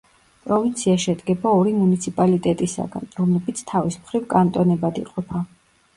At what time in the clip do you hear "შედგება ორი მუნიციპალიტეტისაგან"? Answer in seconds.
1.03-3.07